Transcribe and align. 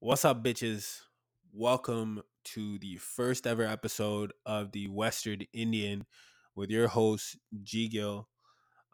What's 0.00 0.24
up, 0.24 0.44
bitches? 0.44 1.00
Welcome 1.52 2.22
to 2.44 2.78
the 2.78 2.98
first 2.98 3.48
ever 3.48 3.64
episode 3.64 4.32
of 4.46 4.70
the 4.70 4.86
Western 4.86 5.40
Indian 5.52 6.06
with 6.54 6.70
your 6.70 6.86
host, 6.86 7.36
G 7.64 7.88
Gill. 7.88 8.28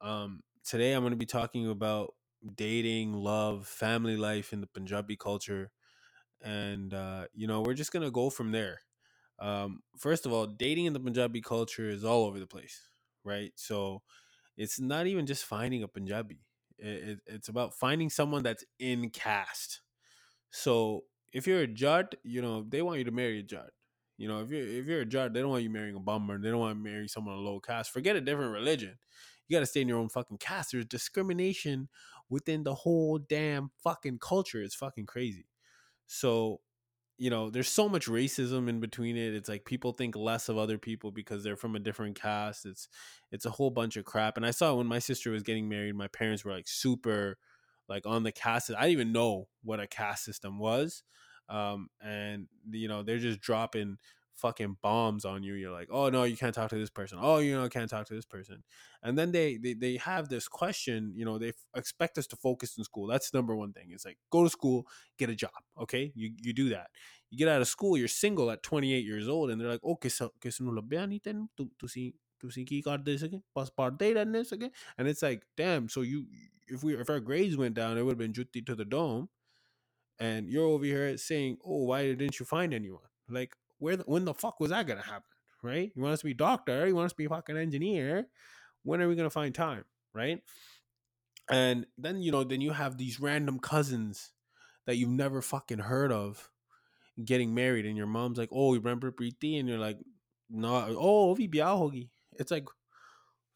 Um, 0.00 0.40
today, 0.64 0.94
I'm 0.94 1.02
going 1.02 1.10
to 1.10 1.18
be 1.18 1.26
talking 1.26 1.68
about 1.68 2.14
dating, 2.56 3.12
love, 3.12 3.66
family 3.66 4.16
life 4.16 4.54
in 4.54 4.62
the 4.62 4.66
Punjabi 4.66 5.14
culture. 5.14 5.70
And, 6.42 6.94
uh, 6.94 7.26
you 7.34 7.46
know, 7.48 7.60
we're 7.60 7.74
just 7.74 7.92
going 7.92 8.04
to 8.04 8.10
go 8.10 8.30
from 8.30 8.50
there. 8.50 8.80
Um, 9.38 9.80
first 9.98 10.24
of 10.24 10.32
all, 10.32 10.46
dating 10.46 10.86
in 10.86 10.94
the 10.94 11.00
Punjabi 11.00 11.42
culture 11.42 11.90
is 11.90 12.02
all 12.02 12.24
over 12.24 12.40
the 12.40 12.46
place, 12.46 12.88
right? 13.24 13.52
So 13.56 14.00
it's 14.56 14.80
not 14.80 15.06
even 15.06 15.26
just 15.26 15.44
finding 15.44 15.82
a 15.82 15.88
Punjabi, 15.88 16.40
it, 16.78 17.08
it, 17.08 17.18
it's 17.26 17.48
about 17.48 17.74
finding 17.74 18.08
someone 18.08 18.42
that's 18.42 18.64
in 18.78 19.10
caste 19.10 19.82
so 20.54 21.02
if 21.32 21.48
you're 21.48 21.62
a 21.62 21.66
Jat, 21.66 22.14
you 22.22 22.40
know 22.40 22.64
they 22.66 22.80
want 22.80 22.98
you 22.98 23.04
to 23.04 23.10
marry 23.10 23.40
a 23.40 23.42
Jat. 23.42 23.70
You 24.16 24.28
know 24.28 24.40
if 24.40 24.50
you're 24.50 24.64
if 24.64 24.86
you're 24.86 25.00
a 25.00 25.04
Jat, 25.04 25.34
they 25.34 25.40
don't 25.40 25.50
want 25.50 25.64
you 25.64 25.70
marrying 25.70 25.96
a 25.96 26.00
bummer. 26.00 26.38
They 26.40 26.48
don't 26.48 26.60
want 26.60 26.78
to 26.78 26.90
marry 26.90 27.08
someone 27.08 27.34
of 27.34 27.40
low 27.40 27.58
caste. 27.58 27.90
Forget 27.90 28.14
a 28.14 28.20
different 28.20 28.52
religion. 28.52 28.96
You 29.48 29.56
got 29.56 29.60
to 29.60 29.66
stay 29.66 29.80
in 29.80 29.88
your 29.88 29.98
own 29.98 30.08
fucking 30.08 30.38
caste. 30.38 30.70
There's 30.70 30.86
discrimination 30.86 31.88
within 32.30 32.62
the 32.62 32.72
whole 32.72 33.18
damn 33.18 33.72
fucking 33.82 34.20
culture. 34.20 34.62
It's 34.62 34.76
fucking 34.76 35.06
crazy. 35.06 35.46
So 36.06 36.60
you 37.18 37.30
know, 37.30 37.50
there's 37.50 37.68
so 37.68 37.88
much 37.88 38.06
racism 38.06 38.68
in 38.68 38.78
between 38.78 39.16
it. 39.16 39.34
It's 39.34 39.48
like 39.48 39.64
people 39.64 39.92
think 39.92 40.14
less 40.14 40.48
of 40.48 40.56
other 40.56 40.78
people 40.78 41.10
because 41.10 41.42
they're 41.42 41.56
from 41.56 41.74
a 41.74 41.80
different 41.80 42.20
caste. 42.20 42.64
It's 42.64 42.88
it's 43.32 43.44
a 43.44 43.50
whole 43.50 43.70
bunch 43.70 43.96
of 43.96 44.04
crap. 44.04 44.36
And 44.36 44.46
I 44.46 44.52
saw 44.52 44.74
when 44.74 44.86
my 44.86 45.00
sister 45.00 45.32
was 45.32 45.42
getting 45.42 45.68
married, 45.68 45.96
my 45.96 46.08
parents 46.08 46.44
were 46.44 46.52
like 46.52 46.68
super 46.68 47.38
like 47.88 48.06
on 48.06 48.22
the 48.22 48.32
caste. 48.32 48.70
I 48.70 48.82
didn't 48.82 48.92
even 48.92 49.12
know 49.12 49.48
what 49.62 49.80
a 49.80 49.86
caste 49.86 50.24
system 50.24 50.58
was. 50.58 51.02
Um, 51.48 51.88
and 52.02 52.48
you 52.70 52.88
know, 52.88 53.02
they're 53.02 53.18
just 53.18 53.40
dropping 53.40 53.98
fucking 54.34 54.76
bombs 54.82 55.24
on 55.24 55.42
you. 55.42 55.54
You're 55.54 55.72
like, 55.72 55.88
oh 55.90 56.10
no, 56.10 56.24
you 56.24 56.36
can't 56.36 56.54
talk 56.54 56.70
to 56.70 56.78
this 56.78 56.90
person. 56.90 57.18
Oh, 57.20 57.38
you 57.38 57.54
know, 57.54 57.68
can't 57.68 57.88
talk 57.88 58.06
to 58.06 58.14
this 58.14 58.24
person. 58.24 58.62
And 59.02 59.16
then 59.16 59.32
they 59.32 59.56
they, 59.56 59.74
they 59.74 59.96
have 59.96 60.28
this 60.28 60.48
question. 60.48 61.12
You 61.14 61.24
know, 61.24 61.38
they 61.38 61.48
f- 61.48 61.54
expect 61.76 62.18
us 62.18 62.26
to 62.28 62.36
focus 62.36 62.76
in 62.76 62.84
school. 62.84 63.06
That's 63.06 63.32
number 63.32 63.54
one 63.54 63.72
thing. 63.72 63.88
It's 63.90 64.04
like 64.04 64.18
go 64.30 64.44
to 64.44 64.50
school, 64.50 64.86
get 65.18 65.30
a 65.30 65.34
job. 65.34 65.50
Okay, 65.80 66.12
you 66.14 66.32
you 66.40 66.52
do 66.52 66.70
that. 66.70 66.88
You 67.30 67.38
get 67.38 67.48
out 67.48 67.60
of 67.60 67.68
school, 67.68 67.96
you're 67.96 68.08
single 68.08 68.50
at 68.50 68.62
28 68.62 69.04
years 69.04 69.28
old, 69.28 69.50
and 69.50 69.60
they're 69.60 69.68
like, 69.68 69.80
oh, 69.84 69.96
que 69.96 70.10
que 70.40 70.50
se 70.50 70.64
no 70.64 70.70
labya 70.70 71.06
nahi 71.08 71.22
tenu, 71.22 71.48
tu, 71.56 71.70
tu 71.78 71.88
si 71.88 72.14
ਤੁਸੀਂ 72.43 72.65
ਕੀ 72.65 72.81
ਕਰਦੇ 72.81 73.17
ਸੀਗੇ 73.17 73.41
ਬਸ 73.57 73.71
ਪੜਦੇ 73.77 74.07
ਹੀ 74.07 74.13
ਰਹਿੰਦੇ 74.13 74.43
ਸੀਗੇ 74.43 74.69
and 74.97 75.11
it's 75.11 75.23
like 75.27 75.41
damn 75.61 75.89
so 75.95 76.03
you 76.09 76.21
if 76.75 76.83
we 76.87 76.95
if 77.03 77.09
our 77.15 77.19
grades 77.29 77.57
went 77.61 77.75
down 77.79 77.97
it 77.97 78.07
would 78.07 78.15
have 78.15 78.23
been 78.23 78.35
jutti 78.39 78.61
to 78.69 78.75
the 78.81 78.87
dome 78.95 79.27
and 80.27 80.53
you're 80.53 80.69
over 80.75 80.85
here 80.85 81.17
saying 81.25 81.57
oh 81.73 81.81
why 81.89 81.99
didn't 82.07 82.39
you 82.39 82.45
find 82.45 82.77
anyone 82.79 83.09
like 83.37 83.55
where 83.85 83.97
the, 84.01 84.03
when 84.13 84.25
the 84.25 84.33
fuck 84.33 84.59
was 84.59 84.75
that 84.75 84.87
gonna 84.91 85.01
happen 85.01 85.69
right 85.71 85.91
you 85.95 86.01
want 86.01 86.13
us 86.13 86.25
to 86.25 86.29
be 86.29 86.33
doctor 86.33 86.77
you 86.87 86.95
want 86.99 87.11
us 87.11 87.15
to 87.17 87.21
be 87.23 87.27
fucking 87.27 87.57
engineer 87.57 88.27
when 88.83 89.01
are 89.01 89.07
we 89.07 89.15
gonna 89.15 89.29
find 89.37 89.55
time 89.55 89.85
right 90.13 90.43
and 91.49 91.87
then 91.97 92.21
you 92.21 92.31
know 92.31 92.43
then 92.43 92.61
you 92.61 92.71
have 92.71 92.97
these 92.97 93.19
random 93.19 93.59
cousins 93.59 94.31
that 94.85 94.97
you've 94.97 95.09
never 95.09 95.41
fucking 95.41 95.79
heard 95.79 96.11
of 96.11 96.49
getting 97.31 97.53
married 97.53 97.85
and 97.85 97.97
your 97.97 98.07
mom's 98.07 98.37
like 98.37 98.49
oh 98.51 98.73
you 98.73 98.79
remember 98.79 99.11
Preeti 99.11 99.59
and 99.59 99.67
you're 99.67 99.79
like 99.79 99.97
no 100.49 100.95
oh 100.97 101.33
vi 101.33 101.47
biyah 101.47 101.75
hogi 101.81 102.09
it's 102.38 102.50
like 102.50 102.66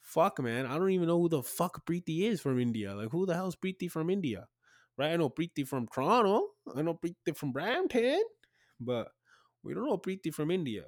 fuck 0.01 0.41
man 0.41 0.67
i 0.67 0.77
don't 0.79 0.91
even 0.91 1.09
know 1.09 1.21
who 1.21 1.29
the 1.29 1.43
fuck 1.43 1.85
Preeti 1.85 2.23
is 2.23 2.41
from 2.41 2.59
india. 2.59 2.95
Like 2.95 3.11
who 3.11 3.27
the 3.27 3.35
hell's 3.35 3.57
Preeti 3.57 3.91
from 3.91 4.11
india? 4.11 4.49
Right? 4.97 5.13
I 5.13 5.17
know 5.17 5.31
Preeti 5.31 5.67
from 5.67 5.87
toronto. 5.87 6.49
I 6.75 6.83
know 6.83 6.95
Preeti 6.95 7.37
from 7.37 7.53
brampton 7.53 8.23
but 8.81 9.09
we 9.63 9.75
don't 9.75 9.87
know 9.87 9.99
Preeti 9.99 10.33
from 10.33 10.51
india. 10.51 10.85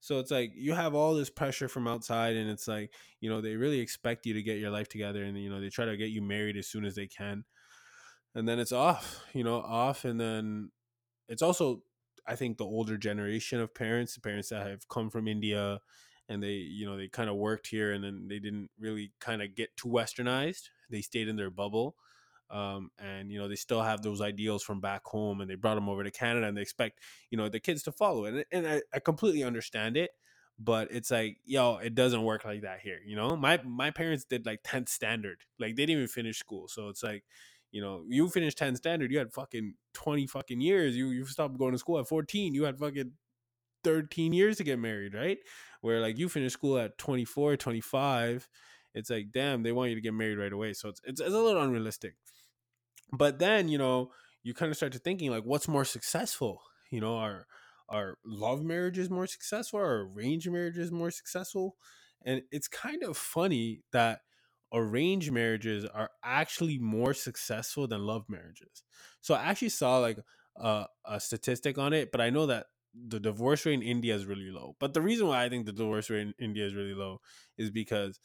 So 0.00 0.18
it's 0.18 0.30
like 0.30 0.52
you 0.54 0.72
have 0.72 0.94
all 0.94 1.14
this 1.14 1.30
pressure 1.30 1.68
from 1.68 1.86
outside 1.86 2.36
and 2.36 2.50
it's 2.50 2.68
like 2.68 2.92
you 3.20 3.30
know 3.30 3.40
they 3.40 3.56
really 3.56 3.80
expect 3.80 4.26
you 4.26 4.34
to 4.34 4.42
get 4.42 4.58
your 4.58 4.70
life 4.70 4.88
together 4.88 5.22
and 5.22 5.38
you 5.38 5.50
know 5.50 5.60
they 5.60 5.68
try 5.70 5.84
to 5.84 5.96
get 5.96 6.10
you 6.10 6.22
married 6.22 6.56
as 6.56 6.66
soon 6.66 6.84
as 6.84 6.94
they 6.94 7.06
can. 7.06 7.44
And 8.34 8.48
then 8.48 8.58
it's 8.58 8.72
off 8.72 9.24
you 9.32 9.44
know 9.44 9.56
off 9.56 10.04
and 10.04 10.20
then 10.20 10.70
it's 11.28 11.42
also 11.42 11.82
i 12.26 12.36
think 12.36 12.58
the 12.58 12.64
older 12.64 12.98
generation 12.98 13.60
of 13.60 13.74
parents 13.74 14.14
the 14.14 14.20
parents 14.20 14.50
that 14.50 14.66
have 14.66 14.86
come 14.88 15.08
from 15.08 15.26
india 15.26 15.80
and 16.30 16.42
they 16.42 16.52
you 16.52 16.86
know 16.86 16.96
they 16.96 17.08
kind 17.08 17.28
of 17.28 17.36
worked 17.36 17.66
here 17.66 17.92
and 17.92 18.02
then 18.02 18.28
they 18.28 18.38
didn't 18.38 18.70
really 18.78 19.12
kind 19.20 19.42
of 19.42 19.54
get 19.54 19.76
too 19.76 19.88
westernized. 19.88 20.70
They 20.88 21.02
stayed 21.02 21.28
in 21.28 21.36
their 21.36 21.50
bubble 21.50 21.96
um, 22.50 22.90
and 22.98 23.30
you 23.30 23.38
know 23.38 23.48
they 23.48 23.56
still 23.56 23.82
have 23.82 24.02
those 24.02 24.20
ideals 24.20 24.62
from 24.62 24.80
back 24.80 25.04
home 25.04 25.40
and 25.40 25.48
they 25.48 25.54
brought 25.54 25.76
them 25.76 25.88
over 25.88 26.02
to 26.02 26.10
canada 26.10 26.46
and 26.46 26.56
they 26.56 26.62
expect 26.62 26.98
you 27.30 27.38
know 27.38 27.48
the 27.48 27.60
kids 27.60 27.82
to 27.84 27.92
follow 27.92 28.24
and, 28.24 28.44
and 28.50 28.66
I, 28.66 28.82
I 28.92 28.98
completely 28.98 29.44
understand 29.44 29.96
it 29.96 30.10
but 30.58 30.88
it's 30.90 31.10
like 31.10 31.38
yo 31.44 31.76
it 31.76 31.94
doesn't 31.94 32.22
work 32.22 32.44
like 32.44 32.62
that 32.62 32.80
here 32.80 32.98
you 33.06 33.16
know? 33.16 33.36
My 33.36 33.60
my 33.64 33.90
parents 33.90 34.24
did 34.24 34.46
like 34.46 34.62
10th 34.62 34.88
standard 34.88 35.42
like 35.58 35.76
they 35.76 35.86
didn't 35.86 35.98
even 35.98 36.08
finish 36.08 36.38
school 36.38 36.68
so 36.68 36.88
it's 36.88 37.02
like 37.02 37.24
you 37.70 37.80
know 37.80 38.02
you 38.08 38.28
finished 38.28 38.58
10th 38.58 38.78
standard 38.78 39.12
you 39.12 39.18
had 39.18 39.32
fucking 39.32 39.74
20 39.94 40.26
fucking 40.26 40.60
years 40.60 40.96
you 40.96 41.10
you 41.10 41.24
stopped 41.24 41.56
going 41.56 41.72
to 41.72 41.78
school 41.78 41.98
at 41.98 42.08
14 42.08 42.54
you 42.54 42.64
had 42.64 42.78
fucking 42.78 43.12
13 43.84 44.32
years 44.32 44.56
to 44.58 44.64
get 44.64 44.78
married 44.78 45.14
right? 45.14 45.38
Where 45.80 46.00
like 46.00 46.18
you 46.18 46.28
finish 46.28 46.52
school 46.52 46.78
at 46.78 46.98
24 46.98 47.56
25 47.56 48.48
it's 48.94 49.10
like 49.10 49.30
damn 49.32 49.62
they 49.62 49.72
want 49.72 49.90
you 49.90 49.94
to 49.96 50.00
get 50.02 50.14
married 50.14 50.38
right 50.38 50.52
away. 50.52 50.72
So 50.72 50.88
it's 50.88 51.00
it's, 51.04 51.20
it's 51.20 51.34
a 51.34 51.38
little 51.38 51.62
unrealistic. 51.62 52.14
But 53.12 53.38
then 53.38 53.68
you 53.68 53.78
know 53.78 54.12
you 54.42 54.54
kind 54.54 54.70
of 54.70 54.76
start 54.76 54.92
to 54.92 54.98
thinking 54.98 55.30
like 55.30 55.44
what's 55.44 55.68
more 55.68 55.84
successful? 55.84 56.62
You 56.90 57.00
know 57.00 57.16
are 57.16 57.46
are 57.88 58.18
love 58.24 58.62
marriages 58.64 59.10
more 59.10 59.26
successful? 59.26 59.80
Or 59.80 60.02
arranged 60.02 60.50
marriages 60.50 60.92
more 60.92 61.10
successful? 61.10 61.76
And 62.22 62.42
it's 62.52 62.68
kind 62.68 63.02
of 63.02 63.16
funny 63.16 63.82
that 63.92 64.20
arranged 64.72 65.32
marriages 65.32 65.84
are 65.84 66.10
actually 66.22 66.78
more 66.78 67.12
successful 67.14 67.88
than 67.88 68.06
love 68.06 68.24
marriages. 68.28 68.84
So 69.20 69.34
i 69.34 69.42
actually 69.42 69.70
saw 69.70 69.98
like 69.98 70.18
a, 70.56 70.86
a 71.04 71.18
statistic 71.20 71.78
on 71.78 71.92
it 71.92 72.12
but 72.12 72.20
i 72.20 72.30
know 72.30 72.46
that 72.46 72.66
the 72.94 73.20
divorce 73.20 73.66
rate 73.66 73.74
in 73.74 73.82
india 73.82 74.14
is 74.14 74.26
really 74.26 74.50
low. 74.50 74.76
But 74.80 74.94
the 74.94 75.00
reason 75.00 75.28
why 75.28 75.44
i 75.44 75.48
think 75.48 75.66
the 75.66 75.72
divorce 75.72 76.10
rate 76.10 76.22
in 76.22 76.34
india 76.38 76.66
is 76.66 76.74
really 76.74 76.94
low 76.94 77.20
is 77.56 77.70
because 77.70 78.18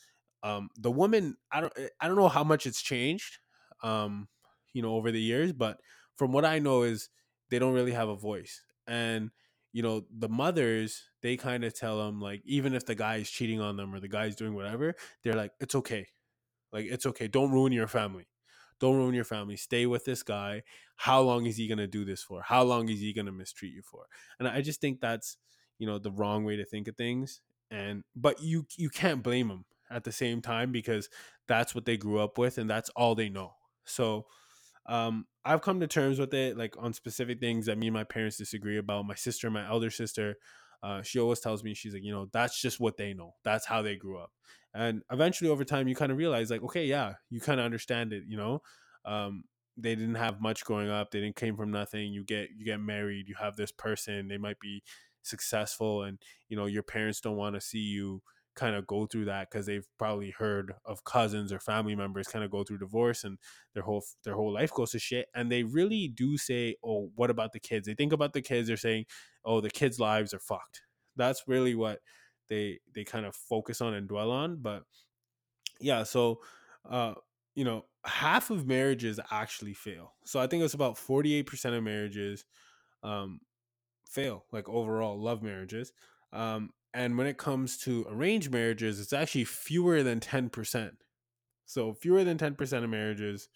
um 0.43 0.69
the 0.75 0.91
woman 0.91 1.37
i 1.51 1.61
don't 1.61 1.73
i 1.99 2.07
don't 2.07 2.17
know 2.17 2.27
how 2.27 2.43
much 2.43 2.65
it's 2.65 2.81
changed 2.81 3.39
um 3.83 4.27
you 4.73 4.81
know 4.81 4.95
over 4.95 5.11
the 5.11 5.21
years 5.21 5.53
but 5.53 5.79
from 6.15 6.31
what 6.31 6.45
i 6.45 6.59
know 6.59 6.83
is 6.83 7.09
they 7.49 7.59
don't 7.59 7.73
really 7.73 7.91
have 7.91 8.09
a 8.09 8.15
voice. 8.15 8.63
And 8.87 9.31
you 9.71 9.83
know 9.83 10.05
the 10.09 10.29
mothers 10.29 11.09
they 11.21 11.35
kind 11.37 11.63
of 11.63 11.73
tell 11.73 11.97
them 11.97 12.21
like 12.21 12.41
even 12.45 12.73
if 12.73 12.85
the 12.85 12.95
guy 12.95 13.17
is 13.17 13.29
cheating 13.29 13.59
on 13.61 13.75
them 13.77 13.93
or 13.93 13.99
the 13.99 14.07
guy's 14.07 14.35
doing 14.35 14.53
whatever 14.55 14.95
they're 15.23 15.35
like 15.35 15.51
it's 15.59 15.75
okay. 15.75 16.07
Like 16.71 16.85
it's 16.87 17.05
okay. 17.07 17.27
Don't 17.27 17.51
ruin 17.51 17.73
your 17.73 17.87
family 17.87 18.27
don't 18.79 18.95
ruin 18.95 19.13
your 19.13 19.23
family 19.23 19.55
stay 19.55 19.85
with 19.85 20.05
this 20.05 20.23
guy 20.23 20.61
how 20.97 21.21
long 21.21 21.45
is 21.45 21.57
he 21.57 21.67
going 21.67 21.77
to 21.77 21.87
do 21.87 22.05
this 22.05 22.23
for 22.23 22.41
how 22.41 22.63
long 22.63 22.89
is 22.89 22.99
he 22.99 23.13
going 23.13 23.25
to 23.25 23.31
mistreat 23.31 23.73
you 23.73 23.81
for 23.81 24.05
and 24.39 24.47
i 24.47 24.61
just 24.61 24.81
think 24.81 24.99
that's 24.99 25.37
you 25.77 25.87
know 25.87 25.99
the 25.99 26.11
wrong 26.11 26.43
way 26.43 26.55
to 26.55 26.65
think 26.65 26.87
of 26.87 26.95
things 26.95 27.41
and 27.71 28.03
but 28.15 28.41
you 28.41 28.65
you 28.77 28.89
can't 28.89 29.23
blame 29.23 29.47
them 29.47 29.65
at 29.89 30.03
the 30.03 30.11
same 30.11 30.41
time 30.41 30.71
because 30.71 31.09
that's 31.47 31.75
what 31.75 31.85
they 31.85 31.97
grew 31.97 32.19
up 32.19 32.37
with 32.37 32.57
and 32.57 32.69
that's 32.69 32.89
all 32.89 33.15
they 33.15 33.29
know 33.29 33.53
so 33.85 34.25
um, 34.87 35.25
I've 35.43 35.61
come 35.61 35.79
to 35.79 35.87
terms 35.87 36.19
with 36.19 36.33
it, 36.33 36.57
like 36.57 36.75
on 36.77 36.93
specific 36.93 37.39
things 37.39 37.65
that 37.65 37.77
me 37.77 37.87
and 37.87 37.93
my 37.93 38.03
parents 38.03 38.37
disagree 38.37 38.77
about. 38.77 39.05
My 39.05 39.15
sister, 39.15 39.49
my 39.49 39.67
elder 39.67 39.89
sister, 39.89 40.35
uh, 40.83 41.01
she 41.01 41.19
always 41.19 41.39
tells 41.39 41.63
me, 41.63 41.73
she's 41.73 41.93
like, 41.93 42.03
you 42.03 42.11
know, 42.13 42.27
that's 42.31 42.61
just 42.61 42.79
what 42.79 42.97
they 42.97 43.13
know. 43.13 43.33
That's 43.43 43.65
how 43.65 43.81
they 43.81 43.95
grew 43.95 44.19
up. 44.19 44.31
And 44.75 45.01
eventually, 45.11 45.49
over 45.49 45.63
time, 45.63 45.87
you 45.87 45.95
kind 45.95 46.11
of 46.11 46.17
realize, 46.17 46.51
like, 46.51 46.63
okay, 46.63 46.85
yeah, 46.85 47.13
you 47.29 47.39
kind 47.39 47.59
of 47.59 47.65
understand 47.65 48.13
it. 48.13 48.23
You 48.27 48.37
know, 48.37 48.61
um, 49.05 49.45
they 49.77 49.95
didn't 49.95 50.15
have 50.15 50.41
much 50.41 50.65
growing 50.65 50.89
up. 50.89 51.11
They 51.11 51.21
didn't 51.21 51.37
came 51.37 51.55
from 51.55 51.71
nothing. 51.71 52.13
You 52.13 52.23
get 52.25 52.49
you 52.57 52.65
get 52.65 52.79
married. 52.79 53.27
You 53.27 53.35
have 53.39 53.55
this 53.55 53.71
person. 53.71 54.27
They 54.27 54.37
might 54.37 54.59
be 54.59 54.83
successful, 55.23 56.03
and 56.03 56.19
you 56.49 56.57
know 56.57 56.65
your 56.65 56.83
parents 56.83 57.21
don't 57.21 57.37
want 57.37 57.55
to 57.55 57.61
see 57.61 57.79
you 57.79 58.21
kind 58.55 58.75
of 58.75 58.87
go 58.87 59.05
through 59.05 59.25
that 59.25 59.49
because 59.49 59.65
they've 59.65 59.87
probably 59.97 60.31
heard 60.31 60.73
of 60.85 61.03
cousins 61.03 61.51
or 61.51 61.59
family 61.59 61.95
members 61.95 62.27
kind 62.27 62.43
of 62.43 62.49
go 62.51 62.63
through 62.63 62.77
divorce 62.77 63.23
and 63.23 63.37
their 63.73 63.83
whole 63.83 64.03
their 64.23 64.33
whole 64.33 64.53
life 64.53 64.71
goes 64.73 64.91
to 64.91 64.99
shit 64.99 65.27
and 65.35 65.51
they 65.51 65.63
really 65.63 66.07
do 66.07 66.37
say 66.37 66.75
oh 66.83 67.09
what 67.15 67.29
about 67.29 67.51
the 67.51 67.59
kids 67.59 67.85
they 67.85 67.93
think 67.93 68.13
about 68.13 68.31
the 68.33 68.41
kids 68.41 68.67
they're 68.67 68.77
saying 68.77 69.05
oh 69.43 69.59
the 69.59 69.69
kids 69.69 69.99
lives 69.99 70.33
are 70.33 70.39
fucked 70.39 70.81
that's 71.17 71.43
really 71.47 71.75
what 71.75 71.99
they 72.49 72.79
they 72.93 73.03
kind 73.03 73.25
of 73.25 73.35
focus 73.35 73.81
on 73.81 73.93
and 73.93 74.07
dwell 74.07 74.31
on 74.31 74.57
but 74.61 74.83
yeah 75.79 76.03
so 76.03 76.39
uh 76.89 77.13
you 77.55 77.63
know 77.63 77.85
half 78.05 78.49
of 78.49 78.67
marriages 78.67 79.19
actually 79.31 79.73
fail 79.73 80.13
so 80.25 80.39
i 80.39 80.47
think 80.47 80.63
it's 80.63 80.73
about 80.73 80.95
48% 80.95 81.77
of 81.77 81.83
marriages 81.83 82.45
um 83.03 83.39
fail 84.09 84.45
like 84.51 84.69
overall 84.69 85.19
love 85.19 85.41
marriages 85.41 85.91
um 86.33 86.69
and 86.95 87.17
when 87.17 87.27
it 87.27 87.37
comes 87.37 87.77
to 87.79 88.05
arranged 88.09 88.51
marriages, 88.51 89.01
it's 89.01 89.11
actually 89.11 89.43
fewer 89.43 90.01
than 90.01 90.21
10%. 90.21 90.91
So 91.65 91.93
fewer 91.93 92.23
than 92.23 92.37
10% 92.37 92.83
of 92.85 92.89
marriages 92.89 93.49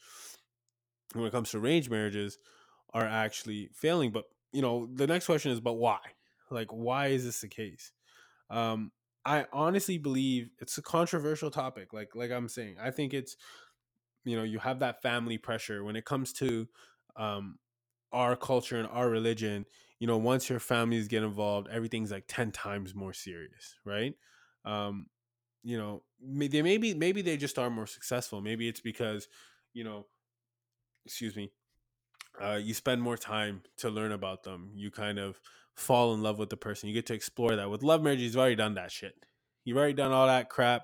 when 1.13 1.25
it 1.25 1.31
comes 1.31 1.51
to 1.51 1.57
arranged 1.57 1.89
marriages 1.89 2.37
are 2.93 3.05
actually 3.05 3.69
failing. 3.73 4.11
But 4.11 4.25
you 4.51 4.61
know, 4.61 4.89
the 4.93 5.07
next 5.07 5.25
question 5.25 5.53
is, 5.53 5.61
but 5.61 5.75
why? 5.75 5.99
Like, 6.51 6.67
why 6.71 7.07
is 7.07 7.23
this 7.23 7.39
the 7.39 7.47
case? 7.47 7.93
Um, 8.49 8.91
I 9.25 9.45
honestly 9.51 9.97
believe 9.97 10.51
it's 10.59 10.77
a 10.77 10.81
controversial 10.81 11.51
topic. 11.51 11.93
Like, 11.93 12.15
like 12.15 12.31
I'm 12.31 12.47
saying, 12.49 12.77
I 12.81 12.91
think 12.91 13.13
it's 13.13 13.35
you 14.25 14.35
know, 14.35 14.43
you 14.43 14.59
have 14.59 14.79
that 14.79 15.01
family 15.01 15.37
pressure 15.37 15.83
when 15.83 15.95
it 15.95 16.05
comes 16.05 16.33
to 16.33 16.67
um, 17.15 17.57
our 18.11 18.35
culture 18.35 18.77
and 18.77 18.87
our 18.87 19.09
religion. 19.09 19.65
You 19.99 20.07
know, 20.07 20.17
once 20.17 20.49
your 20.49 20.59
families 20.59 21.07
get 21.07 21.23
involved, 21.23 21.67
everything's 21.69 22.11
like 22.11 22.25
ten 22.27 22.51
times 22.51 22.95
more 22.95 23.13
serious, 23.13 23.75
right? 23.85 24.13
Um, 24.65 25.07
you 25.63 25.77
know, 25.77 26.03
they 26.21 26.61
maybe 26.61 26.93
maybe 26.93 27.21
they 27.21 27.37
just 27.37 27.59
are 27.59 27.69
more 27.69 27.87
successful. 27.87 28.41
Maybe 28.41 28.67
it's 28.67 28.81
because 28.81 29.27
you 29.73 29.83
know, 29.83 30.07
excuse 31.05 31.35
me, 31.35 31.51
uh, 32.41 32.55
you 32.61 32.73
spend 32.73 33.01
more 33.01 33.17
time 33.17 33.63
to 33.77 33.89
learn 33.89 34.11
about 34.11 34.43
them. 34.43 34.71
You 34.75 34.91
kind 34.91 35.19
of 35.19 35.39
fall 35.79 36.13
in 36.13 36.21
love 36.21 36.37
with 36.37 36.49
the 36.49 36.57
person. 36.57 36.89
You 36.89 36.95
get 36.95 37.05
to 37.07 37.13
explore 37.13 37.55
that. 37.55 37.69
With 37.69 37.83
love 37.83 38.03
marriage, 38.03 38.19
you've 38.19 38.37
already 38.37 38.55
done 38.55 38.75
that 38.75 38.91
shit. 38.91 39.13
You've 39.63 39.77
already 39.77 39.93
done 39.93 40.11
all 40.11 40.27
that 40.27 40.49
crap, 40.49 40.83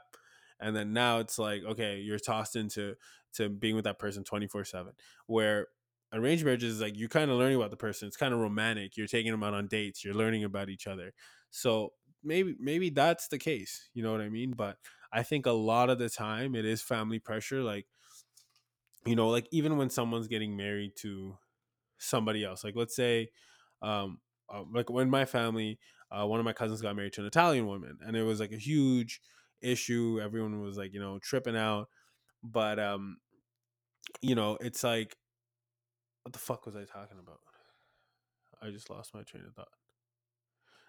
and 0.60 0.76
then 0.76 0.94
now 0.94 1.20
it's 1.20 1.38
like, 1.38 1.64
okay, 1.64 2.00
you're 2.00 2.20
tossed 2.20 2.56
into 2.56 2.96
to 3.34 3.50
being 3.50 3.76
with 3.76 3.86
that 3.86 4.00
person 4.00 4.24
twenty 4.24 4.48
four 4.48 4.64
seven. 4.64 4.94
Where 5.28 5.68
arranged 6.14 6.46
marriages 6.46 6.76
is 6.76 6.82
like 6.82 6.98
you're 6.98 7.10
kind 7.10 7.30
of 7.30 7.38
learning 7.38 7.58
about 7.58 7.72
the 7.72 7.78
person. 7.78 8.08
It's 8.08 8.18
kind 8.18 8.34
of 8.34 8.40
romantic. 8.40 8.96
You're 8.98 9.08
taking 9.08 9.32
them 9.32 9.44
out 9.44 9.54
on 9.54 9.68
dates. 9.68 10.04
You're 10.04 10.14
learning 10.14 10.44
about 10.44 10.70
each 10.70 10.88
other. 10.88 11.14
So 11.52 11.94
maybe 12.24 12.56
maybe 12.60 12.90
that's 12.90 13.28
the 13.28 13.38
case. 13.38 13.90
You 13.94 14.04
know 14.04 14.12
what 14.12 14.22
I 14.22 14.30
mean? 14.30 14.54
But 14.56 14.78
I 15.12 15.24
think 15.24 15.46
a 15.46 15.52
lot 15.52 15.90
of 15.90 16.00
the 16.00 16.10
time 16.10 16.56
it 16.56 16.66
is 16.66 16.82
family 16.82 17.20
pressure. 17.20 17.62
Like 17.62 17.88
you 19.06 19.16
know, 19.16 19.30
like 19.30 19.48
even 19.52 19.78
when 19.78 19.90
someone's 19.90 20.28
getting 20.28 20.56
married 20.56 20.94
to 20.98 21.38
somebody 21.98 22.44
else, 22.44 22.64
like 22.64 22.76
let's 22.76 22.96
say, 22.96 23.30
um, 23.82 24.20
uh, 24.50 24.64
like 24.74 24.90
when 24.90 25.10
my 25.10 25.26
family, 25.26 25.80
uh, 26.12 26.26
one 26.26 26.40
of 26.40 26.46
my 26.46 26.54
cousins 26.54 26.82
got 26.82 26.96
married 26.96 27.14
to 27.14 27.22
an 27.22 27.28
Italian 27.28 27.68
woman, 27.68 27.98
and 28.02 28.16
it 28.16 28.24
was 28.24 28.40
like 28.40 28.52
a 28.52 28.58
huge 28.58 29.22
issue. 29.62 30.20
Everyone 30.22 30.62
was 30.62 30.78
like, 30.78 30.94
you 30.94 31.00
know, 31.00 31.20
tripping 31.20 31.58
out. 31.58 31.90
But 32.44 32.80
um, 32.80 33.18
you 34.22 34.36
know, 34.36 34.58
it's 34.62 34.84
like, 34.84 35.18
what 36.24 36.34
the 36.34 36.40
fuck 36.40 36.66
was 36.66 36.76
I 36.76 36.84
talking 36.84 37.18
about? 37.20 37.40
I 38.62 38.72
just 38.72 38.90
lost 38.90 39.14
my 39.14 39.24
train 39.24 39.44
of 39.46 39.54
thought. 39.54 39.68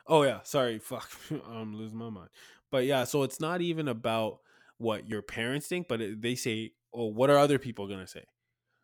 Oh 0.06 0.23
yeah, 0.23 0.41
sorry, 0.44 0.79
fuck, 0.81 1.11
I'm 1.49 1.76
losing 1.76 1.99
my 1.99 2.11
mind. 2.11 2.31
But 2.70 2.85
yeah, 2.85 3.05
so 3.05 3.23
it's 3.23 3.41
not 3.41 3.61
even 3.61 3.88
about 3.88 4.38
what 4.79 5.09
your 5.09 5.23
parents 5.23 5.67
think, 5.67 5.88
but 5.88 6.00
it, 6.00 6.20
they 6.20 6.35
say, 6.35 6.73
"Oh, 6.93 7.06
what 7.06 7.31
are 7.31 7.38
other 7.38 7.59
people 7.59 7.88
gonna 7.88 8.06
say?" 8.06 8.25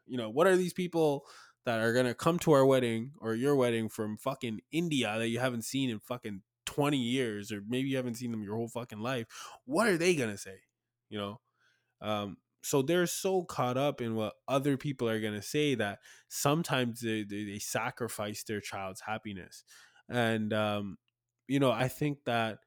You 0.07 0.17
know, 0.17 0.31
what 0.31 0.47
are 0.47 0.57
these 0.57 0.73
people 0.73 1.27
that 1.65 1.81
are 1.81 1.93
gonna 1.93 2.15
come 2.15 2.39
to 2.41 2.53
our 2.53 2.67
wedding 2.67 3.13
or 3.21 3.35
your 3.35 3.57
wedding 3.57 3.89
from 3.89 4.17
fucking 4.17 4.61
India 4.71 5.15
that 5.19 5.29
you 5.29 5.39
haven't 5.39 5.65
seen 5.65 5.91
in 5.91 6.01
fucking 6.01 6.43
twenty 6.67 6.99
years, 6.99 7.53
or 7.53 7.63
maybe 7.67 7.89
you 7.89 7.97
haven't 7.97 8.15
seen 8.15 8.31
them 8.31 8.43
your 8.43 8.57
whole 8.57 8.69
fucking 8.69 9.01
life? 9.01 9.27
What 9.65 9.87
are 9.89 9.97
they 9.97 10.15
gonna 10.15 10.39
say? 10.39 10.57
You 11.09 11.19
know, 11.19 11.41
um, 12.01 12.37
so 12.63 12.81
they're 12.81 13.07
so 13.07 13.43
caught 13.43 13.77
up 13.77 14.01
in 14.01 14.15
what 14.15 14.35
other 14.49 14.77
people 14.77 15.09
are 15.09 15.21
to 15.21 15.43
say 15.43 15.75
that 15.75 15.99
sometimes 16.29 17.01
they, 17.01 17.25
they, 17.25 17.45
they, 17.45 17.59
sacrifice 17.59 18.45
their 18.45 18.61
child's 18.61 19.01
happiness 19.01 19.65
and 20.09 20.53
um, 20.53 20.97
you 21.49 21.61
know 21.61 21.71
i 21.71 21.89
think 21.89 22.19
that 22.25 22.59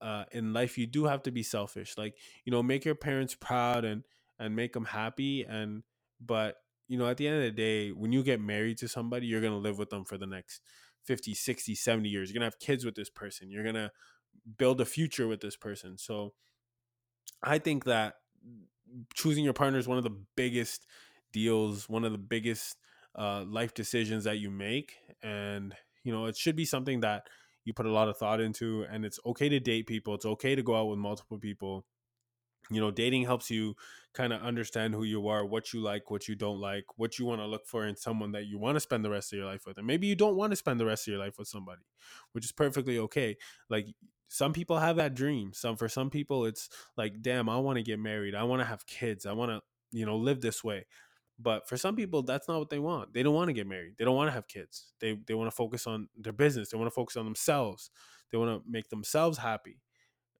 uh, 0.00 0.24
in 0.32 0.52
life 0.52 0.76
you 0.76 0.86
do 0.86 1.04
have 1.04 1.22
to 1.22 1.30
be 1.30 1.42
selfish 1.42 1.94
like 1.96 2.14
you 2.44 2.50
know 2.50 2.62
make 2.62 2.84
your 2.84 2.94
parents 2.94 3.34
proud 3.34 3.84
and 3.84 4.02
and 4.38 4.56
make 4.56 4.72
them 4.72 4.84
happy 4.84 5.42
and 5.42 5.82
but 6.20 6.56
you 6.88 6.98
know 6.98 7.08
at 7.08 7.16
the 7.16 7.26
end 7.26 7.36
of 7.36 7.42
the 7.42 7.50
day 7.50 7.90
when 7.90 8.12
you 8.12 8.22
get 8.22 8.40
married 8.40 8.78
to 8.78 8.88
somebody 8.88 9.26
you're 9.26 9.40
going 9.40 9.52
to 9.52 9.58
live 9.58 9.78
with 9.78 9.90
them 9.90 10.04
for 10.04 10.18
the 10.18 10.26
next 10.26 10.60
50 11.04 11.34
60 11.34 11.74
70 11.74 12.08
years 12.08 12.28
you're 12.28 12.34
going 12.34 12.48
to 12.48 12.54
have 12.54 12.58
kids 12.58 12.84
with 12.84 12.94
this 12.94 13.10
person 13.10 13.50
you're 13.50 13.62
going 13.62 13.74
to 13.74 13.90
build 14.58 14.80
a 14.80 14.84
future 14.84 15.26
with 15.26 15.40
this 15.40 15.56
person 15.56 15.96
so 15.98 16.32
i 17.42 17.58
think 17.58 17.84
that 17.84 18.14
choosing 19.14 19.44
your 19.44 19.52
partner 19.52 19.78
is 19.78 19.88
one 19.88 19.98
of 19.98 20.04
the 20.04 20.16
biggest 20.36 20.86
deals, 21.32 21.88
one 21.88 22.04
of 22.04 22.12
the 22.12 22.18
biggest 22.18 22.76
uh, 23.18 23.44
life 23.46 23.74
decisions 23.74 24.24
that 24.24 24.38
you 24.38 24.50
make, 24.50 24.94
and 25.22 25.74
you 26.02 26.12
know 26.12 26.26
it 26.26 26.36
should 26.36 26.56
be 26.56 26.64
something 26.64 27.00
that 27.00 27.26
you 27.64 27.72
put 27.72 27.86
a 27.86 27.92
lot 27.92 28.08
of 28.08 28.16
thought 28.16 28.40
into. 28.40 28.84
And 28.90 29.04
it's 29.04 29.18
okay 29.26 29.48
to 29.48 29.60
date 29.60 29.86
people. 29.86 30.14
It's 30.14 30.26
okay 30.26 30.54
to 30.54 30.62
go 30.62 30.76
out 30.76 30.86
with 30.86 30.98
multiple 30.98 31.38
people 31.38 31.84
you 32.70 32.80
know 32.80 32.90
dating 32.90 33.24
helps 33.24 33.50
you 33.50 33.74
kind 34.12 34.32
of 34.32 34.40
understand 34.42 34.94
who 34.94 35.04
you 35.04 35.28
are 35.28 35.44
what 35.44 35.72
you 35.72 35.80
like 35.80 36.10
what 36.10 36.28
you 36.28 36.34
don't 36.34 36.60
like 36.60 36.84
what 36.96 37.18
you 37.18 37.24
want 37.24 37.40
to 37.40 37.46
look 37.46 37.66
for 37.66 37.86
in 37.86 37.96
someone 37.96 38.32
that 38.32 38.46
you 38.46 38.58
want 38.58 38.76
to 38.76 38.80
spend 38.80 39.04
the 39.04 39.10
rest 39.10 39.32
of 39.32 39.38
your 39.38 39.46
life 39.46 39.66
with 39.66 39.76
and 39.78 39.86
maybe 39.86 40.06
you 40.06 40.14
don't 40.14 40.36
want 40.36 40.50
to 40.50 40.56
spend 40.56 40.78
the 40.78 40.86
rest 40.86 41.06
of 41.06 41.12
your 41.12 41.20
life 41.20 41.38
with 41.38 41.48
somebody 41.48 41.82
which 42.32 42.44
is 42.44 42.52
perfectly 42.52 42.98
okay 42.98 43.36
like 43.68 43.86
some 44.28 44.52
people 44.52 44.78
have 44.78 44.96
that 44.96 45.14
dream 45.14 45.52
some 45.52 45.76
for 45.76 45.88
some 45.88 46.10
people 46.10 46.44
it's 46.44 46.68
like 46.96 47.20
damn 47.22 47.48
i 47.48 47.56
want 47.56 47.76
to 47.76 47.82
get 47.82 47.98
married 47.98 48.34
i 48.34 48.42
want 48.42 48.60
to 48.60 48.66
have 48.66 48.86
kids 48.86 49.26
i 49.26 49.32
want 49.32 49.50
to 49.50 49.60
you 49.92 50.06
know 50.06 50.16
live 50.16 50.40
this 50.40 50.62
way 50.62 50.84
but 51.38 51.68
for 51.68 51.76
some 51.76 51.96
people 51.96 52.22
that's 52.22 52.48
not 52.48 52.58
what 52.58 52.70
they 52.70 52.78
want 52.78 53.12
they 53.12 53.22
don't 53.22 53.34
want 53.34 53.48
to 53.48 53.52
get 53.52 53.66
married 53.66 53.94
they 53.98 54.04
don't 54.04 54.16
want 54.16 54.28
to 54.28 54.34
have 54.34 54.46
kids 54.46 54.92
they 55.00 55.18
they 55.26 55.34
want 55.34 55.48
to 55.48 55.54
focus 55.54 55.86
on 55.86 56.08
their 56.16 56.32
business 56.32 56.70
they 56.70 56.78
want 56.78 56.86
to 56.86 56.94
focus 56.94 57.16
on 57.16 57.24
themselves 57.24 57.90
they 58.30 58.38
want 58.38 58.50
to 58.50 58.70
make 58.70 58.88
themselves 58.88 59.38
happy 59.38 59.80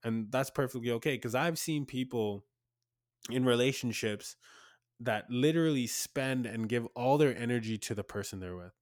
and 0.04 0.30
that's 0.30 0.50
perfectly 0.50 0.90
okay 0.90 1.14
because 1.14 1.34
i've 1.34 1.58
seen 1.58 1.84
people 1.84 2.44
in 3.30 3.44
relationships 3.44 4.36
that 5.00 5.24
literally 5.28 5.86
spend 5.86 6.46
and 6.46 6.68
give 6.68 6.86
all 6.94 7.18
their 7.18 7.36
energy 7.36 7.76
to 7.76 7.94
the 7.94 8.04
person 8.04 8.38
they're 8.38 8.56
with 8.56 8.72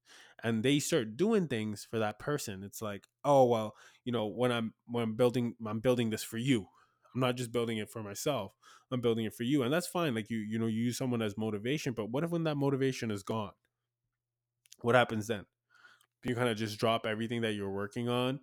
and 0.43 0.63
they 0.63 0.79
start 0.79 1.17
doing 1.17 1.47
things 1.47 1.87
for 1.89 1.99
that 1.99 2.19
person. 2.19 2.63
It's 2.63 2.83
like 2.83 3.07
oh 3.25 3.45
well 3.45 3.75
you 4.05 4.13
know 4.13 4.27
when 4.27 4.51
i'm 4.53 4.75
when 4.87 5.05
i'm 5.05 5.15
building 5.15 5.55
i'm 5.67 5.81
building 5.81 6.11
this 6.11 6.23
for 6.23 6.39
you. 6.39 6.67
I'm 7.15 7.21
not 7.21 7.37
just 7.37 7.53
building 7.53 7.79
it 7.79 7.91
for 7.91 8.03
myself. 8.03 8.53
I'm 8.91 9.01
building 9.01 9.25
it 9.25 9.35
for 9.35 9.43
you. 9.43 9.63
And 9.63 9.73
that's 9.73 9.87
fine 9.87 10.15
like 10.15 10.31
you 10.31 10.39
you 10.39 10.59
know 10.59 10.67
you 10.67 10.83
use 10.83 10.99
someone 10.99 11.23
as 11.23 11.39
motivation 11.39 11.93
but 11.93 12.11
what 12.11 12.25
if 12.25 12.31
when 12.31 12.45
that 12.45 12.57
motivation 12.57 13.11
is 13.11 13.23
gone? 13.23 13.53
What 14.81 14.95
happens 14.95 15.29
then? 15.29 15.47
You 16.25 16.35
kind 16.35 16.49
of 16.49 16.57
just 16.57 16.79
drop 16.79 17.07
everything 17.07 17.43
that 17.43 17.55
you're 17.55 17.71
working 17.71 18.09
on 18.09 18.41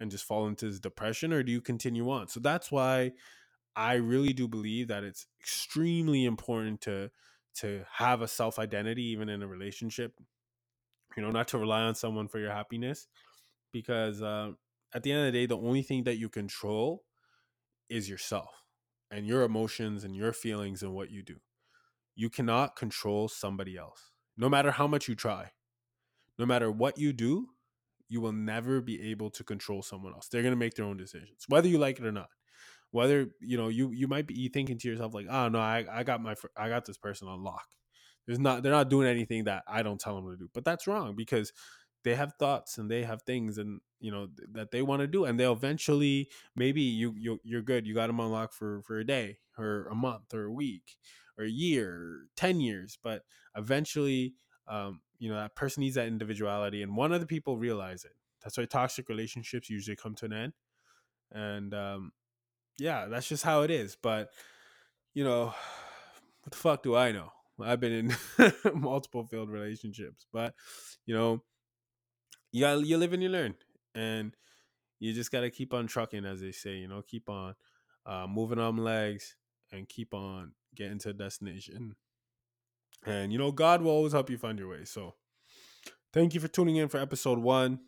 and 0.00 0.10
just 0.10 0.24
fall 0.24 0.46
into 0.46 0.66
this 0.66 0.80
depression 0.80 1.32
or 1.32 1.42
do 1.42 1.52
you 1.52 1.60
continue 1.60 2.10
on? 2.10 2.28
So 2.28 2.40
that's 2.40 2.70
why 2.70 3.12
i 3.76 3.94
really 3.94 4.32
do 4.32 4.48
believe 4.48 4.88
that 4.88 5.04
it's 5.04 5.26
extremely 5.38 6.24
important 6.24 6.80
to 6.80 7.10
to 7.54 7.84
have 7.92 8.22
a 8.22 8.26
self 8.26 8.58
identity 8.58 9.04
even 9.04 9.28
in 9.28 9.42
a 9.42 9.46
relationship 9.46 10.14
you 11.16 11.22
know 11.22 11.30
not 11.30 11.48
to 11.48 11.58
rely 11.58 11.82
on 11.82 11.94
someone 11.94 12.28
for 12.28 12.38
your 12.38 12.50
happiness 12.50 13.06
because 13.72 14.22
uh, 14.22 14.50
at 14.94 15.02
the 15.02 15.12
end 15.12 15.20
of 15.20 15.26
the 15.26 15.38
day 15.38 15.46
the 15.46 15.56
only 15.56 15.82
thing 15.82 16.04
that 16.04 16.16
you 16.16 16.28
control 16.28 17.04
is 17.88 18.08
yourself 18.08 18.50
and 19.10 19.26
your 19.26 19.42
emotions 19.42 20.04
and 20.04 20.14
your 20.14 20.32
feelings 20.32 20.82
and 20.82 20.92
what 20.92 21.10
you 21.10 21.22
do. 21.22 21.36
You 22.14 22.28
cannot 22.28 22.76
control 22.76 23.28
somebody 23.28 23.76
else 23.76 24.12
no 24.36 24.48
matter 24.48 24.70
how 24.70 24.86
much 24.86 25.08
you 25.08 25.14
try. 25.14 25.50
No 26.38 26.46
matter 26.46 26.70
what 26.70 26.98
you 26.98 27.12
do 27.12 27.48
you 28.08 28.20
will 28.20 28.32
never 28.32 28.80
be 28.80 29.10
able 29.10 29.30
to 29.30 29.44
control 29.44 29.82
someone 29.82 30.12
else. 30.14 30.28
They're 30.28 30.42
going 30.42 30.52
to 30.52 30.58
make 30.58 30.74
their 30.74 30.86
own 30.86 30.96
decisions, 30.96 31.44
whether 31.48 31.68
you 31.68 31.78
like 31.78 31.98
it 31.98 32.06
or 32.06 32.12
not. 32.12 32.28
Whether 32.90 33.28
you 33.40 33.58
know 33.58 33.68
you 33.68 33.90
you 33.92 34.08
might 34.08 34.26
be 34.26 34.48
thinking 34.48 34.78
to 34.78 34.88
yourself 34.88 35.12
like, 35.12 35.26
oh 35.28 35.48
no, 35.48 35.58
I 35.58 35.84
I 35.90 36.04
got 36.04 36.22
my 36.22 36.34
I 36.56 36.70
got 36.70 36.86
this 36.86 36.96
person 36.96 37.28
on 37.28 37.44
lock. 37.44 37.66
There's 38.26 38.38
not 38.38 38.62
they're 38.62 38.72
not 38.72 38.88
doing 38.88 39.06
anything 39.06 39.44
that 39.44 39.62
I 39.68 39.82
don't 39.82 40.00
tell 40.00 40.14
them 40.16 40.30
to 40.30 40.38
do, 40.38 40.48
but 40.54 40.64
that's 40.64 40.86
wrong 40.86 41.14
because 41.14 41.52
they 42.04 42.14
have 42.14 42.32
thoughts 42.38 42.78
and 42.78 42.90
they 42.90 43.02
have 43.02 43.22
things 43.22 43.58
and 43.58 43.80
you 44.00 44.10
know 44.10 44.28
that 44.52 44.70
they 44.70 44.82
want 44.82 45.00
to 45.00 45.06
do 45.06 45.24
and 45.24 45.38
they'll 45.38 45.52
eventually 45.52 46.28
maybe 46.56 46.80
you, 46.80 47.14
you 47.16 47.38
you're 47.42 47.62
good 47.62 47.86
you 47.86 47.94
got 47.94 48.06
them 48.06 48.20
on 48.20 48.30
lock 48.30 48.52
for 48.52 48.82
for 48.82 48.98
a 48.98 49.04
day 49.04 49.38
or 49.58 49.88
a 49.90 49.94
month 49.94 50.32
or 50.32 50.44
a 50.44 50.52
week 50.52 50.96
or 51.36 51.44
a 51.44 51.50
year 51.50 51.90
or 51.90 52.18
10 52.36 52.60
years 52.60 52.98
but 53.02 53.22
eventually 53.56 54.34
um, 54.68 55.00
you 55.18 55.30
know 55.30 55.36
that 55.36 55.54
person 55.54 55.82
needs 55.82 55.96
that 55.96 56.06
individuality 56.06 56.82
and 56.82 56.96
one 56.96 57.12
of 57.12 57.20
the 57.20 57.26
people 57.26 57.56
realize 57.56 58.04
it. 58.04 58.12
That's 58.42 58.56
why 58.56 58.66
toxic 58.66 59.08
relationships 59.08 59.68
usually 59.68 59.96
come 59.96 60.14
to 60.16 60.26
an 60.26 60.32
end. 60.32 60.52
And 61.32 61.74
um, 61.74 62.12
yeah 62.78 63.06
that's 63.06 63.28
just 63.28 63.44
how 63.44 63.62
it 63.62 63.70
is. 63.70 63.96
But 64.00 64.30
you 65.14 65.24
know 65.24 65.46
what 66.42 66.52
the 66.52 66.56
fuck 66.56 66.82
do 66.82 66.96
i 66.96 67.12
know? 67.12 67.32
I've 67.60 67.80
been 67.80 67.92
in 68.38 68.52
multiple 68.74 69.24
failed 69.24 69.50
relationships. 69.50 70.26
But 70.32 70.54
you 71.06 71.14
know 71.14 71.42
you 72.52 72.62
got 72.62 72.84
you 72.84 72.96
live 72.96 73.12
and 73.12 73.22
you 73.22 73.28
learn. 73.28 73.54
And 73.94 74.36
you 75.00 75.12
just 75.12 75.30
got 75.30 75.40
to 75.40 75.50
keep 75.50 75.74
on 75.74 75.86
trucking 75.86 76.24
as 76.24 76.40
they 76.40 76.52
say 76.52 76.76
you 76.76 76.88
know 76.88 77.02
keep 77.02 77.28
on 77.28 77.54
uh, 78.06 78.26
moving 78.28 78.58
on 78.58 78.76
legs 78.76 79.36
and 79.72 79.88
keep 79.88 80.14
on 80.14 80.52
getting 80.74 80.98
to 80.98 81.12
destination 81.12 81.94
and 83.06 83.32
you 83.32 83.38
know, 83.38 83.52
God 83.52 83.82
will 83.82 83.90
always 83.90 84.12
help 84.12 84.30
you 84.30 84.38
find 84.38 84.58
your 84.58 84.68
way. 84.68 84.84
So 84.84 85.14
thank 86.12 86.34
you 86.34 86.40
for 86.40 86.48
tuning 86.48 86.76
in 86.76 86.88
for 86.88 86.98
episode 86.98 87.38
one. 87.38 87.80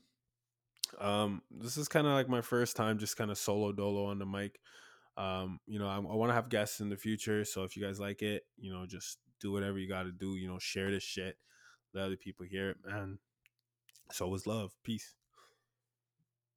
Um, 0.98 1.42
this 1.50 1.76
is 1.76 1.88
kind 1.88 2.06
of 2.06 2.12
like 2.14 2.28
my 2.28 2.40
first 2.40 2.76
time 2.76 2.98
just 2.98 3.16
kind 3.16 3.30
of 3.30 3.38
solo 3.38 3.72
dolo 3.72 4.06
on 4.06 4.18
the 4.18 4.26
mic. 4.26 4.58
Um, 5.16 5.60
you 5.66 5.78
know, 5.78 5.88
I, 5.88 5.96
I 5.96 6.14
want 6.16 6.30
to 6.30 6.34
have 6.34 6.48
guests 6.48 6.80
in 6.80 6.88
the 6.88 6.96
future. 6.96 7.44
So 7.44 7.64
if 7.64 7.76
you 7.76 7.82
guys 7.82 8.00
like 8.00 8.22
it, 8.22 8.42
you 8.56 8.72
know, 8.72 8.86
just 8.86 9.18
do 9.40 9.52
whatever 9.52 9.78
you 9.78 9.88
got 9.88 10.04
to 10.04 10.12
do. 10.12 10.36
You 10.36 10.48
know, 10.48 10.58
share 10.58 10.90
this 10.90 11.02
shit. 11.02 11.36
let 11.94 12.04
other 12.04 12.16
people 12.16 12.46
hear 12.46 12.70
it, 12.70 12.76
man. 12.84 13.18
So 14.12 14.28
was 14.28 14.46
love. 14.46 14.72
Peace. 14.82 15.14